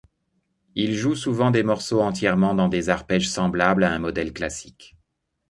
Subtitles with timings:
[0.73, 4.97] Il joue souvent des morceaux entièrement dans des arpèges semblables à un modèle classique.